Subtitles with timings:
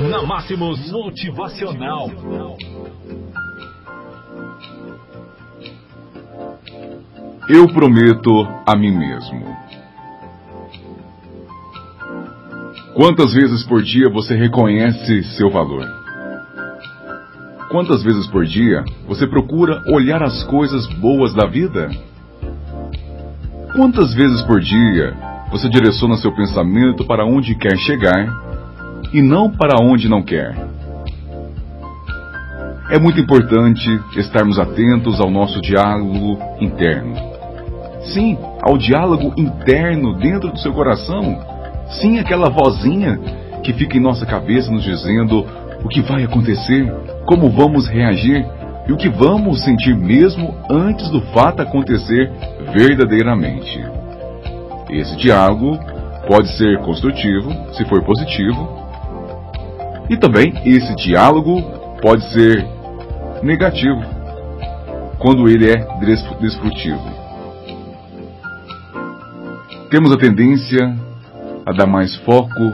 [0.00, 2.10] Na Máximos Motivacional.
[7.48, 9.56] Eu prometo a mim mesmo.
[12.94, 15.86] Quantas vezes por dia você reconhece seu valor?
[17.70, 21.90] Quantas vezes por dia você procura olhar as coisas boas da vida?
[23.74, 25.16] Quantas vezes por dia
[25.50, 28.45] você direciona seu pensamento para onde quer chegar
[29.12, 30.54] e não para onde não quer?
[32.90, 37.16] É muito importante estarmos atentos ao nosso diálogo interno.
[38.14, 41.36] Sim, ao diálogo interno dentro do seu coração.
[42.00, 43.18] Sim, aquela vozinha
[43.64, 45.44] que fica em nossa cabeça nos dizendo
[45.82, 46.86] o que vai acontecer,
[47.26, 48.46] como vamos reagir
[48.86, 52.30] e o que vamos sentir mesmo antes do fato acontecer
[52.72, 53.84] verdadeiramente.
[54.88, 55.76] Esse diálogo
[56.28, 58.85] pode ser construtivo, se for positivo,
[60.08, 61.60] e também esse diálogo
[62.00, 62.66] pode ser
[63.42, 64.02] negativo,
[65.18, 65.76] quando ele é
[66.40, 67.16] destrutivo.
[69.90, 70.96] Temos a tendência
[71.64, 72.72] a dar mais foco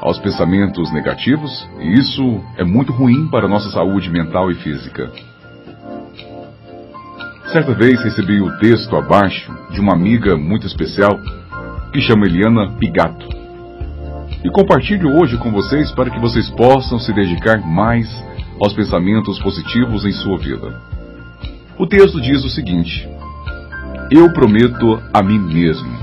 [0.00, 5.10] aos pensamentos negativos, e isso é muito ruim para a nossa saúde mental e física.
[7.52, 11.18] Certa vez recebi o texto abaixo de uma amiga muito especial
[11.92, 13.45] que chama Eliana Pigato.
[14.46, 18.08] E compartilho hoje com vocês para que vocês possam se dedicar mais
[18.60, 20.80] aos pensamentos positivos em sua vida.
[21.76, 23.08] O texto diz o seguinte:
[24.08, 25.96] Eu prometo a mim mesmo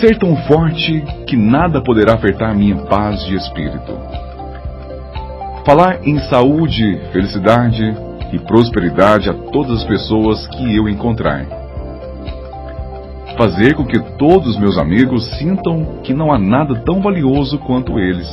[0.00, 3.98] ser tão forte que nada poderá afetar minha paz de espírito.
[5.66, 7.82] Falar em saúde, felicidade
[8.32, 11.67] e prosperidade a todas as pessoas que eu encontrar.
[13.38, 18.28] Fazer com que todos meus amigos sintam que não há nada tão valioso quanto eles.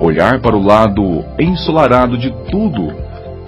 [0.00, 2.94] Olhar para o lado ensolarado de tudo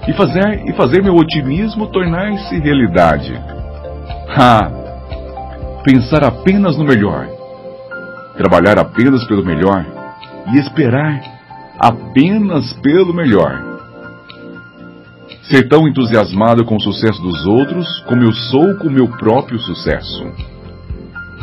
[0.07, 3.33] e fazer, e fazer meu otimismo tornar-se realidade.
[4.37, 4.85] Ha!
[5.85, 7.27] pensar apenas no melhor,
[8.35, 9.85] trabalhar apenas pelo melhor
[10.51, 11.21] e esperar
[11.79, 13.74] apenas pelo melhor.
[15.49, 19.59] Ser tão entusiasmado com o sucesso dos outros como eu sou com o meu próprio
[19.59, 20.25] sucesso.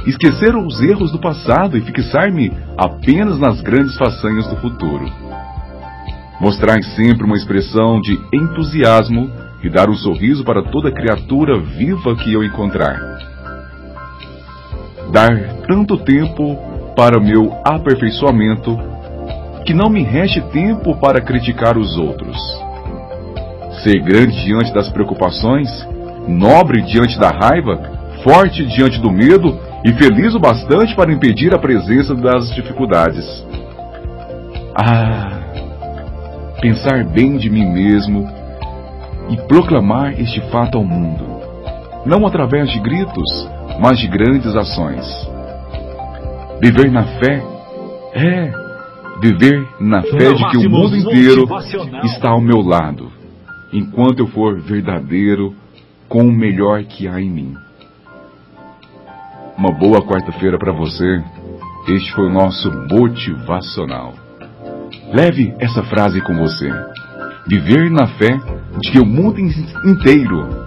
[0.06, 5.06] Esquecer os erros do passado e fixar-me apenas nas grandes façanhas do futuro.
[6.40, 9.30] Mostrar sempre uma expressão de entusiasmo
[9.62, 13.12] e dar um sorriso para toda criatura viva que eu encontrar
[15.12, 15.30] dar
[15.68, 16.56] tanto tempo
[16.96, 18.74] para meu aperfeiçoamento
[19.66, 22.38] que não me reste tempo para criticar os outros.
[23.82, 25.68] Ser grande diante das preocupações,
[26.28, 27.76] nobre diante da raiva,
[28.22, 33.26] forte diante do medo e feliz o bastante para impedir a presença das dificuldades.
[34.74, 35.40] Ah,
[36.60, 38.28] pensar bem de mim mesmo
[39.28, 41.24] e proclamar este fato ao mundo,
[42.06, 43.50] não através de gritos,
[43.80, 45.04] mas de grandes ações.
[46.60, 47.42] Viver na fé
[48.14, 48.52] é
[49.20, 51.46] viver na fé de que o mundo inteiro
[52.04, 53.10] está ao meu lado,
[53.72, 55.54] enquanto eu for verdadeiro
[56.08, 57.54] com o melhor que há em mim.
[59.56, 61.22] Uma boa quarta-feira para você.
[61.88, 64.14] Este foi o nosso motivacional.
[65.12, 66.70] Leve essa frase com você.
[67.46, 68.38] Viver na fé
[68.80, 70.62] de que o mundo inteiro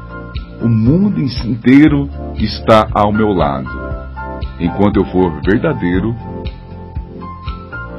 [0.61, 3.69] o mundo inteiro está ao meu lado,
[4.59, 6.15] enquanto eu for verdadeiro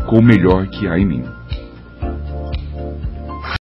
[0.06, 1.35] com o melhor que há em mim.